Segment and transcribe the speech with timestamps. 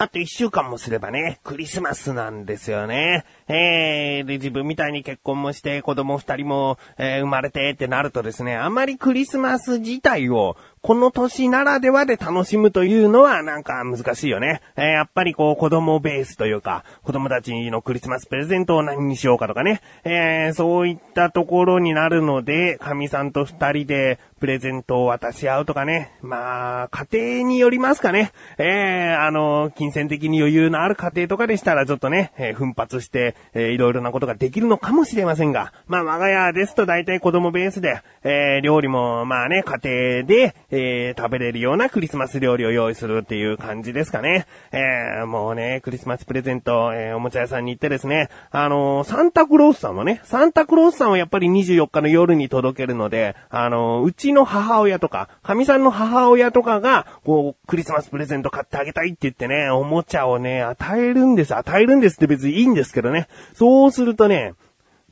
[0.00, 3.24] あと一週間もすればね、クリスマスなんですよね。
[3.48, 10.56] えー、で、自分みたいに結婚もして子供二人も、えー、生まれてってなるとですね、あまりクリスマス自体を
[10.88, 14.62] この年ならではで楽しむというのはなんか難しいよね。
[14.74, 19.82] えー、やっぱりこう子供ベースというか、子供たちのクリスマスプレゼントを何にしようかとかね。
[20.04, 26.12] えー、そういったところになるので、神さんと二人でプレゼントを渡し合うとかね。
[26.22, 28.32] まあ、家庭によりますかね。
[28.56, 44.46] えー、あの、金銭的に余裕のある家庭とかでしたらちょっとね、えー、奮発して、えー、いろいろなことができるのかもしれませんが、まあ我が家ですと大体子供ベースで、えー、料理もまあね、家庭で、ー、食べれるようなクリスマス料理を用意するっていう感じですかね。
[44.72, 61.54] えー、もうね、クリスマスプレゼント、えー、おもちゃ屋さんに行ってですね、あのー、サンタクロースさんもね、サンタクロースさんはやっぱり24日の夜に届けるので、あのー、うちの母親とか、神さんの母親とかが、こう、クリスマスプレゼント買ってあげたいって言ってね、おもちゃをね、与えるんです。
[61.54, 63.28] 与えるんですって別にいいんですけどね。
[63.54, 64.54] そうするとね、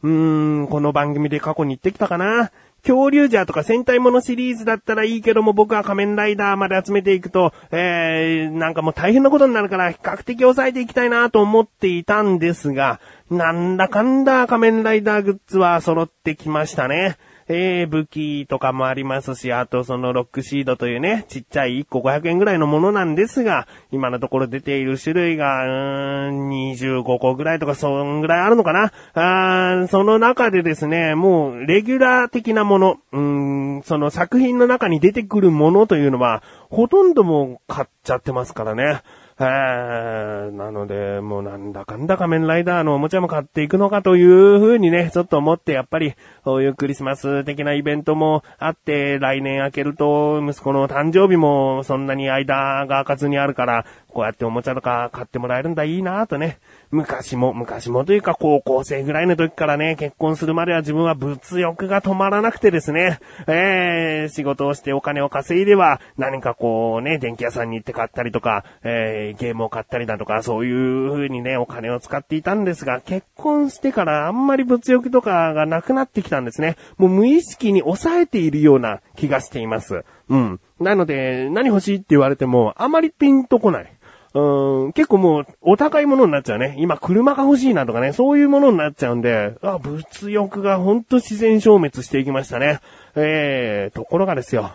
[0.02, 2.52] うーん、この番組で過去に言ってきたかな。
[2.86, 17.16] 恐竜ジャーとか戦隊ものシリーズだったらいいけども僕は仮面ライダーまで集めていくと、えー、なんかもう大変なことになるから比較的抑えていきたいなと思っていたんですが、なんだかんだ仮面ライダーグッズは揃ってきましたね。
[17.48, 39.02] えー、武器とかもありますし、あとそのロックシードというね、ちっちゃい1個500円ぐらいのものなんですが、今のところ出ている種類が、うーん、25個ぐらいとか、そんぐらいあるのかなあーその中でですね、もう、レギュラー的なもの、うーん、その作品の中に出てくるものというのは、ほとんどもう買っちゃってますからね。
[39.38, 53.84] えー、なので、もうなんだかんだ仮面ライダーのおもちゃも買っていくのかというふうにね、ちょっと思って、やっぱり、こういうクリスマス的なイベントもあって、来年明けると、息子の誕生日もそんなに間が空かずにあるから、
[54.16, 56.58] こうやっておもちゃとか買ってもらえるんだ、いいなとね。
[56.90, 76.76] 昔も、昔もというか高校生ぐらいの時からね、結婚するまでは自分は物欲が止まらなくてですね、えー、仕事をしてお金を稼いでは、何かこうね、電気屋さんに行って買ったりとか、えー、ゲームを買ったりだとか、そういう風にね、お金を使っていたんですが、結婚してからあんまり物欲とかがなくなってきたんですね。
[76.96, 80.04] もう無意識に抑えているような気がしています。
[80.30, 80.60] うん。
[80.80, 83.95] なので、何欲しいって言われても、あまりピンとこない。
[84.36, 86.74] うん、結構もう、お高いものになっちゃうね。
[86.78, 92.80] 今、車が欲しいなとかね、そういうものになっちゃうんで、あ、物欲がほんと自然消滅していきましたね。
[93.14, 94.72] えー、ところがですよ。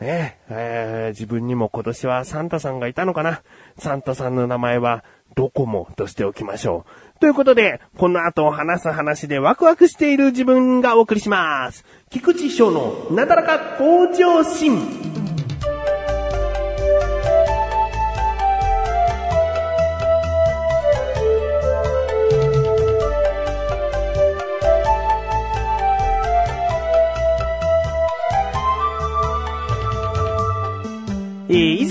[0.00, 3.42] ねえー、自分にも今年はサンタさんがいたのかな
[3.78, 5.04] サンタさんの名前は、
[5.36, 6.84] ドコモとしておきましょ
[7.16, 7.20] う。
[7.20, 11.84] ということで、この後話す話でワクワクしている自分がお送りします。
[12.10, 15.35] 菊池翔のなだらか向上心。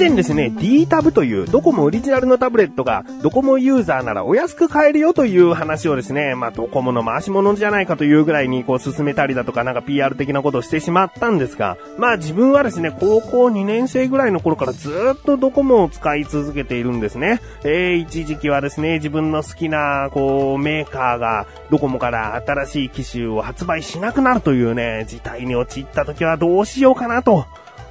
[0.09, 17.41] 前ですね、D タブというドコモオリジナルのタブレットがドコモユーザーならお安く買えるよという話をですね、まあドコモの回し物じゃないかというぐらいにこう進めたりだとかなんか PR 的なことをしてしまったんですが、まあ自分はですね、高校2年生ぐらいの頃からずっとドコモを使い続けているんですね。
[17.63, 27.45] えー、一時期はですね、自分の好きなこうメーカーがドコモから新しい機種を発売しなくなるというね、事態に陥った時はどうしようかなと。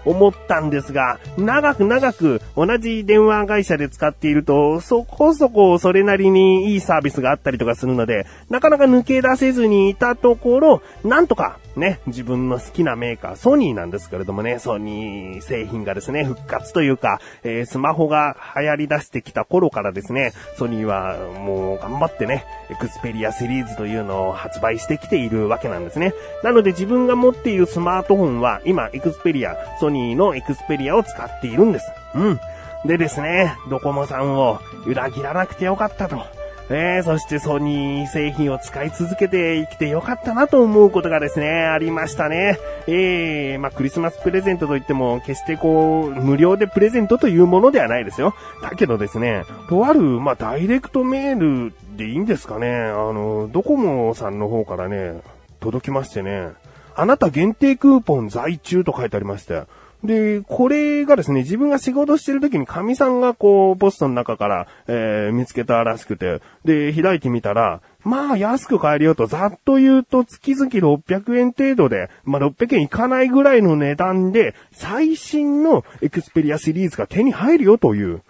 [0.05, 26.15] 思ったんですが、長く長く同じ電話会社で使っていると、そこそこそれなりにいいサービスがあったりとかするので、なかなか抜け出せずにいたところ、なんとかね、自分の好きなメーカー、ソニーなんですけれどもね、ソニー製品がですね、復活というか、えー、スマホが流行り出してきた頃からですね、ソニーはもう頑張ってね、エクスペリアシリーズというのを発売してきているわけなんですね。
[26.43, 31.91] なので自分が持っているスマートフォンは、今、エクスペリア、ソニーのエクスペリアを使っているんです。
[32.15, 32.41] うん。
[32.85, 36.34] でですね、ドコモさんを裏切らなくてよかったと。
[36.71, 42.59] えー、そしてソニー製品を使い続けて生きてよかったなと思うことがですね、ありましたね。
[42.87, 48.35] えー、まあ、クリスマスプレゼントといっても、決してこう、無料でプレゼントというものではないですよ。
[48.63, 55.21] だけどですね、とある、まあ、ダイレクトメールでいいんですかね、あの、ドコモさんの方からね、
[55.61, 56.49] 届きましてね、
[56.97, 59.65] あなた限定クーポン在中と書いてありまして、
[60.05, 78.23] で、これがですね、自分が仕事してる時にカミさんがこう、ポストの中から、えー、見つけたらしくて、で、開いてみたら、まあ、安く買えるよと、ざっと言うと、月々600円程度で、まあ、600円いかないぐらいの値段で、最新のエクスペリアシリーズが手に入るよという、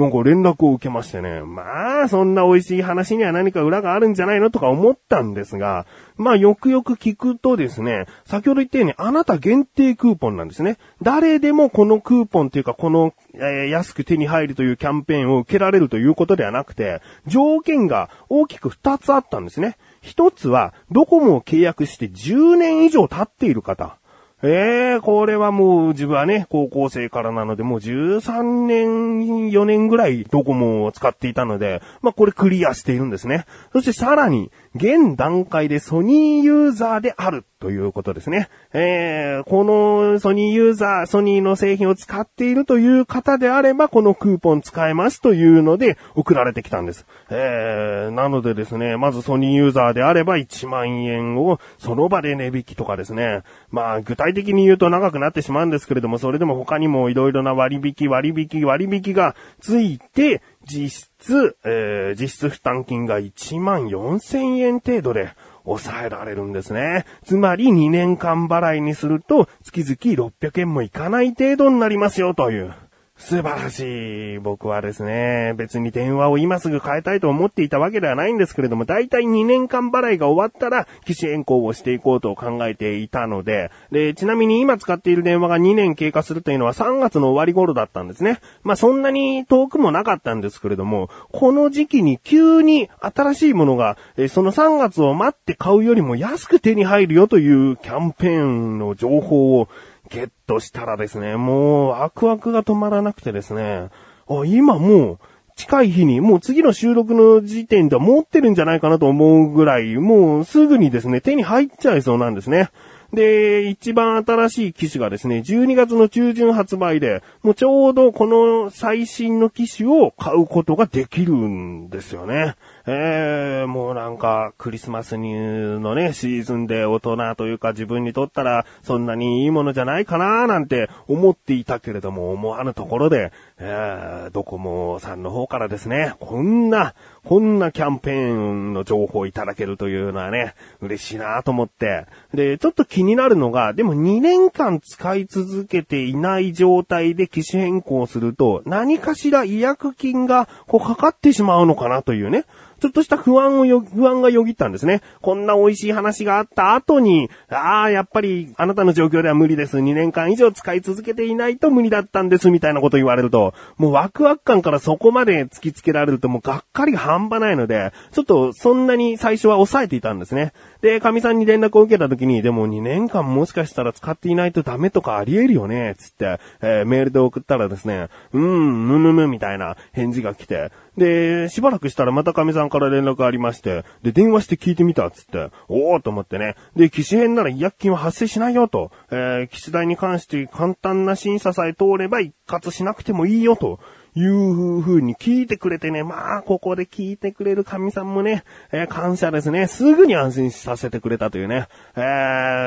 [0.00, 1.42] なんか連絡を受けましてね。
[1.42, 5.86] まあ、そんな美味しい話には何か裏があるんじゃないのとか思ったんですが、
[6.16, 10.78] まあ、よくよく聞くとですね、先ほど言ったようにあなた限定クーポンなんですね。
[11.02, 19.76] 誰でもこのクーポンというか、この、えー、安く手に入るというキャンペーンを受けられるということではなくて、条件が大きく2つあったんですね。
[20.02, 23.99] 1つは、ドコモを契約して10年以上経っている方。
[24.42, 33.44] ええー、これはもう自分はね、高校生からなので、もう13年、4年ぐらいドコモを使っていたので、まあこれクリアしているんですね。
[33.72, 38.48] そしてさらに、現段階でソニーユーザーであるということですね。
[38.72, 47.04] えー、このソニーユーザー、ソニーの製品を使っているという方であれば、このクーポン使えますというので送られてきたんです。
[47.30, 53.42] えー、なのでですね、まずソニーユーザーであれば1万円をその場で値引きとかですね。
[53.70, 65.32] まあ具体的に言うと長くなってしまうんですけれども、それでも他にも色々な割引、割引、割引がついて、実質、えー、実質負担金が1万4000円程度で
[65.64, 67.04] 抑えられるんですね。
[67.24, 72.74] つまり2年間払いにすると月々600円もいかない程度になりますよという。
[73.20, 74.38] 素晴らしい。
[74.38, 88.40] 僕はですね、別に電話を今すぐ変えたいと思っていたわけではないんですけれども、だいたい2年間払いが終わったら、機種変更をしていこうと考えていたので、で、ちなみに今使っている電話が2年経過するというのは3月の終わり頃だったんですね。
[88.62, 93.98] まあそんなに遠くもなかったんですけれども、この時期に急に新しいものが、
[94.30, 99.68] その3月を待って買うよりも安く手に入るよというキャンペーンの情報を
[100.10, 103.88] ゲットしたらですね、もうワクワクが止まらなくてですね、
[104.28, 105.18] あ、今もう、
[105.56, 112.70] 近い日に、もう次の収録の時点では持ってるんじゃないかなと思うぐらい、もうすぐにですね、手に入っちゃいそうなんですね。
[113.12, 122.54] で、一番新しい機種がですね、12月の中旬発売で、もうちょうどこの最新の機種を買うことができるんですよね。
[122.86, 136.94] えー、もうなんか、クリスマスにのね、シーズンで大人というか自分にとったら、そんなにいいものじゃないかななんて思っていたけれども、思わぬところで、えー、ドコモさんの方からですね、こんな、
[137.24, 142.06] こんなキャンペーンの情報をいただけるというのはね、嬉しいなと思って。
[142.32, 152.46] で、ちょっと気になるのが、でも2年間使い続けていない状態で機種変更すると、何かしら違約金がこうかかってしまうのかなというね。
[152.80, 155.02] ちょっとした不安をよ、不安がよぎったんですね。
[155.20, 159.78] こんな美味しい話があった後に、ああ、やっぱりあなたの状況では無理です。
[159.78, 170.52] 2年間以上使い続けていないと無理だったんです、みたいなこと言われると、もうワクワク感からそこまで突きつけられるともうがっかり半端ないので、ちょっとそんなに最初は抑えていたんですね。
[170.80, 186.56] で、神さんに連絡を受けた時に、でも2年間もしかしたら使っていないとダメとかあり得るよね、つって、えー、メールで送ったらですね、うん、むむむみたいな返事が来て、で、しばらくしたらまた神さんから連絡ありまして、で、電話して聞いてみたっつって、おーと思ってね。
[186.76, 193.80] で、機種変なら違約金は発生しないよと、えー、機種代に関して簡単な審査さえ通れば一括しなくてもいいよと。
[194.14, 198.42] いう風に聞いてくれてね、まあ、ここで聞いてくれる神さんもね、
[198.72, 199.68] えー、感謝ですね。
[199.68, 201.68] すぐに安心させてくれたというね。
[201.96, 202.00] え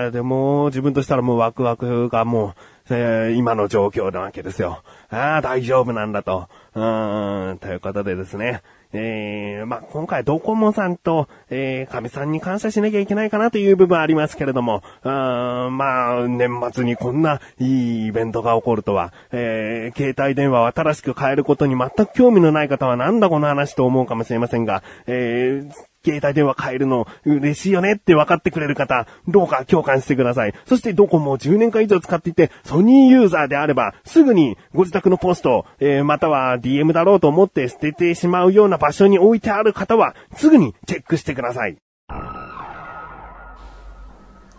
[0.07, 2.53] ー、でも、自分としたらもうワクワクがもう、
[2.89, 4.83] えー、今の状況なわけですよ。
[5.09, 6.49] ああ、大丈夫なんだと。
[6.75, 8.61] うん、ということでですね。
[8.93, 25.71] えー、まあ、今回ドコモさんと、えー、神さんに感謝しなきゃいけないかなという部分ありますけれども、うーん、まあ、年末にこんないいイベントが起こるとは、えー、携帯電話を新しく変えることに全く興味のない方はなんだこの話と思うかもしれませんが、えー、
[26.03, 30.53] 携帯電話変えるの嬉しいよねって分かってくれる方、どうか共感してください。
[30.65, 41.77] そしてどこも10年間以上使っていて、ソニーユーザーであれば、すぐにご自宅のポスト、えー、または DM だろうと思って捨ててしまうような場所に置いてある方は、すぐにチェックしてください。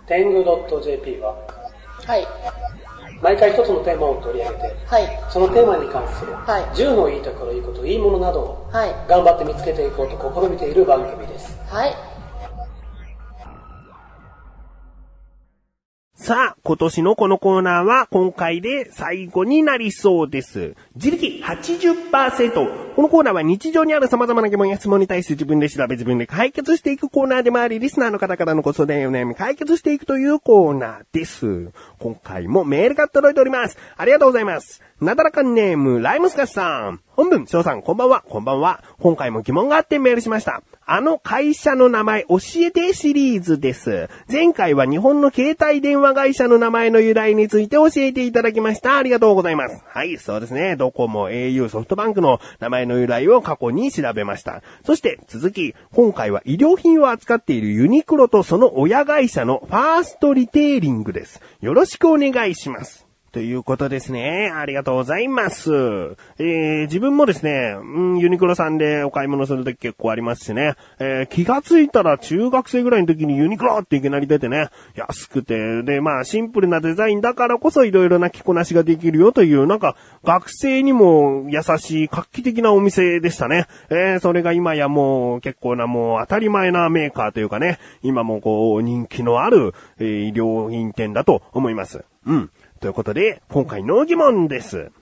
[0.07, 1.35] 天狗 .jp は、
[2.07, 2.27] はい。
[3.23, 11.59] 毎回一つのテーマを取り上げて、はい、そのテーマに関する、はい、10のいいところ、いいこと、いいものなどを、はい、頑張って見つけていこうと試みている番組です。
[11.67, 12.15] はい。
[16.25, 20.75] さあ、今年のこのコーナーは今回で最後になりそうです。
[20.95, 31.73] 自力80%、このコーナーは日常にある様々な疑問や質問に対して自分で調べ自分で解決していくコーナーでもあり、リスナーの方からのご相談やお悩み解決していくというコーナーです。
[31.99, 33.77] 今回もメールが届いております。
[33.97, 34.81] ありがとうございます。
[35.01, 37.01] なだらかネーム、ライムスカスさん。
[37.17, 38.85] 本文、翔さん、こんばんは、こんばんは。
[39.01, 40.63] 今回も疑問があってメールしました。
[40.87, 44.09] あの会社の名前教えてシリーズです。
[44.31, 48.97] 前回は日本の携帯電話会社の名前の由来について教えていただきました。
[48.97, 49.83] ありがとうございます。
[49.87, 50.77] はい、そうですね。
[50.77, 54.63] ドコモ、au、ソフトバンクの名前の由来を過去に調べました。
[54.85, 61.41] そして続き、今回は医療品を扱っているユニクロとその親会社のファーストリテイリングです。
[61.61, 63.04] よろしくお願いします。
[63.35, 64.53] ということですね。
[64.55, 65.73] ありがとうございます。
[66.39, 83.67] えー、自分もですね、うん、ユニクロさんでお買い物するとき結構ありますしね、えー、気がついたら中学生ぐらいの時にユニクロっていきなり出てね、安くて、で、まあシンプルなデザインだからこそいろいろな着こなしができるよという、なんか学生にも優しい画期的なお店でしたね。
[83.91, 92.05] えー、それが今やもう結構なもう当たり前なメーカーというかね、今もこう人気のある、えー、医療品店だと思います。
[92.27, 92.51] うん。
[92.85, 94.93] ということで、今回の疑問です。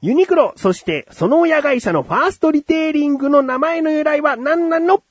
[0.00, 5.02] ユニクロ、そしてその親会社のファーストリテイリングの名前の由来は何なの？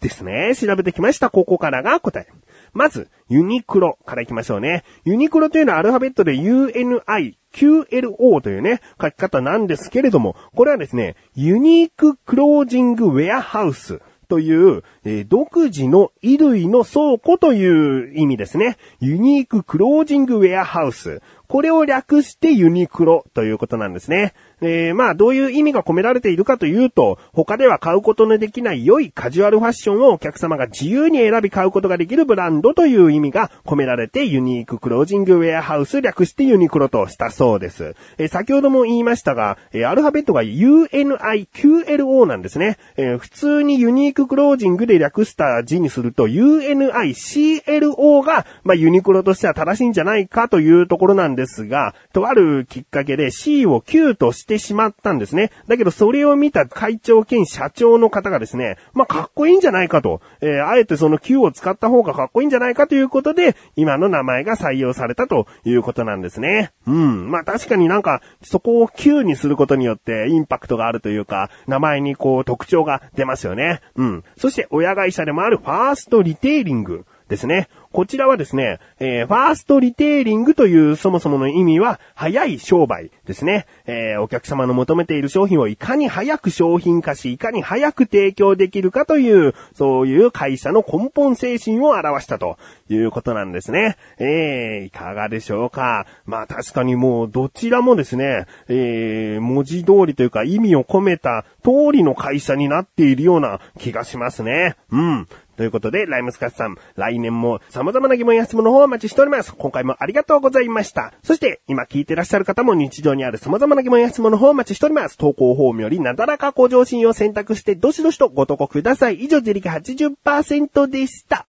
[0.00, 0.54] ですね。
[0.54, 1.28] 調べてきました。
[1.28, 2.28] ここからが答え。
[2.72, 4.84] まず、ユニクロからいきましょうね。
[5.04, 14.00] ユニクロというのはアルファベットで UNI、QLO というね、書き方なんですけれども、これはですね、ユニーククロージングウェアハウス
[14.32, 18.78] という、えー、独自の衣類の倉庫という意味ですね。
[18.98, 21.20] ユニーククロージングウェアハウス。
[21.52, 24.32] これを略してユニクロということなんですね。
[24.62, 37.96] えー、まあ、どういう意味が込められているかというと、他では買うことのできない良いカジュアルファッションをお客様が自由に選び買うことができるブランドという意味が込められてユニーククロージングウェアハウス略してユニクロとしたそうです。
[38.18, 42.78] えー、先ほども言いましたが、えー、アルファベットが UNIQLO なんですね。
[42.96, 55.50] えー、普通にユニーククロージングで略した字にすると UNICLO が、まあ、ユニクロとしては正しいんじゃないかというところなんですが、とあるきっかけで C を Q としてしまったんですね。
[55.68, 66.72] だけどそれを見た会長兼社長の方がですね、まあ、かっこいいんじゃないかと、えー、あえてその Q を使った方がかっこいいんじゃないかということで、今の名前が採用されたということなんですね。
[66.86, 67.30] うん。
[67.30, 73.80] まあ、確かになんか、そこを Q にすることによってインパクトがあるというか、名前にこう特徴が出ますよね。
[73.96, 74.24] うん。
[74.36, 77.68] そして親会社でもあるファーストリテイリングですね。
[77.92, 83.66] こちらはですね、えー、ファーストリテイリングというそもそもの意味は、早い商売ですね。
[83.86, 92.56] えー、お客様の求めている商品をいかに早く商品化し、いかに早く提供できるかという、そういう会社の根本精神を表したと
[92.88, 93.98] いうことなんですね。
[94.18, 96.06] えー、いかがでしょうか？
[96.24, 104.76] まあ確かにもうどちらもですね、えー、文字通りというか意味を込めた通りの会社になっているような気がしますね。
[104.90, 105.28] うん。
[105.56, 109.54] ということで、ライムスカスさん、来年も様々な疑問や質問の方をお待ちしております。
[109.54, 111.12] 今回もありがとうございました。
[111.22, 115.18] そして、今聞いてらっしゃる方も日常にある様々な疑問や質問の方をお待ちしております。
[115.18, 119.16] 投稿フォームよりなだらか向上心を選択して、どしどしとご投稿ください。
[119.16, 121.46] 以上、自力80%でした。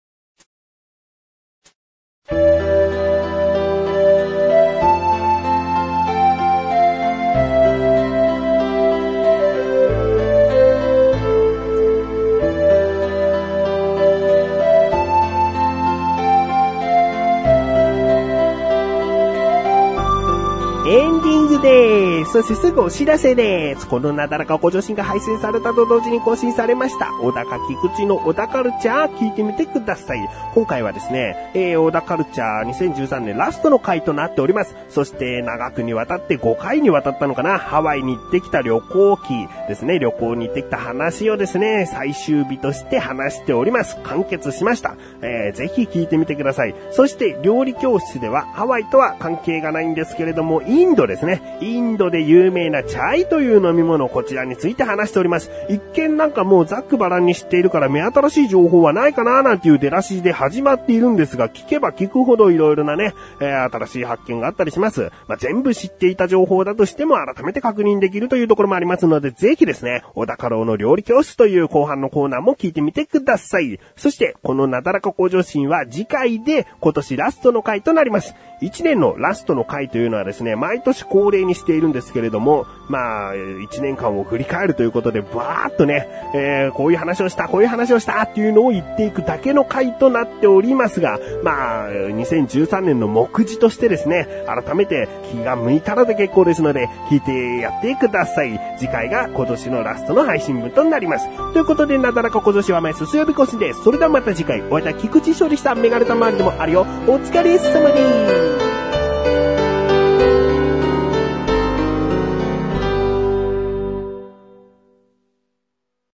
[22.37, 23.89] そしてすぐお知らせです。
[23.89, 27.11] このなだらかご助身が配信されたと同時に更新されました。
[27.23, 30.19] 小高菊池の小田カルチャー聞いてみてください。
[30.55, 34.77] 今回はですね、えー、小田カルチャー2013年ラストの回となっております。
[34.91, 43.97] そして長くにわたって5回にわたったのかな、ハワイに行ってきた旅行記ですね、旅行に行ってきた話をですね、最終日として話しております。
[44.03, 44.95] 完結しました。
[45.23, 46.75] えー、ぜひ聞いてみてください。
[46.91, 51.57] そして料理教室ではハワイとは関係がないんですけれども、インドですね。
[51.63, 55.51] インドで有名なチャイという飲み物、こちらについて話しております。
[55.69, 65.11] 一見なんかもうざっくばらんに知っているから目新しい情報はないかななんていう出だしで始まっているんですが、聞けば聞くほどいろいろなね、えー、新しい発見があったりします。
[65.29, 73.79] まあ、全部知っていた情報だとしても改めて確認できるというところもありますので、ぜひですね、小高郎の料理教室という後半のコーナーも聞いてみてください。
[73.97, 78.35] そして、このなだらか向上心は次回で今年ラストの回となります。
[78.63, 98.59] 1年のラストの回というのはですね、毎年恒例にしているんですけれども、まあ、1年間を振り返るということで、バーっとね、えー、こういう話をした、こういう話をしたっていうのを言っていくだけの回となっておりますが、まあ、2013年の目次としてですね、改めて気が向いたらで結構ですので、聞いてやってください。
[98.79, 101.29] 次回が今年のラストの配信分となります。
[101.53, 103.83] ということで、なだらか今年は前すすよびこしです。
[103.85, 106.87] それではまた次回、お会いいた菊池勝利したメガネたまわりでもあるよ。
[107.07, 108.66] お疲れ様です。